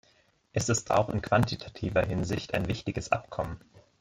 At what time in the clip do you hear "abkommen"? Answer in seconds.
3.11-3.59